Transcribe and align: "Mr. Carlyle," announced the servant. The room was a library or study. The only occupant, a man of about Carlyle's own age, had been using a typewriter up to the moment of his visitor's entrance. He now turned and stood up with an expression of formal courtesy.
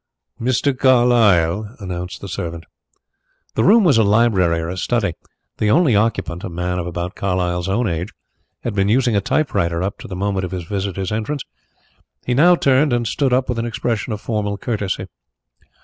"Mr. 0.41 0.75
Carlyle," 0.75 1.75
announced 1.79 2.21
the 2.21 2.27
servant. 2.27 2.63
The 3.53 3.63
room 3.63 3.83
was 3.83 3.99
a 3.99 4.03
library 4.03 4.59
or 4.61 4.75
study. 4.75 5.13
The 5.59 5.69
only 5.69 5.95
occupant, 5.95 6.43
a 6.43 6.49
man 6.49 6.79
of 6.79 6.87
about 6.87 7.13
Carlyle's 7.13 7.69
own 7.69 7.87
age, 7.87 8.09
had 8.63 8.73
been 8.73 8.89
using 8.89 9.15
a 9.15 9.21
typewriter 9.21 9.83
up 9.83 9.99
to 9.99 10.07
the 10.07 10.15
moment 10.15 10.43
of 10.43 10.49
his 10.49 10.63
visitor's 10.63 11.11
entrance. 11.11 11.43
He 12.25 12.33
now 12.33 12.55
turned 12.55 12.93
and 12.93 13.05
stood 13.05 13.31
up 13.31 13.47
with 13.47 13.59
an 13.59 13.65
expression 13.67 14.11
of 14.11 14.19
formal 14.19 14.57
courtesy. 14.57 15.05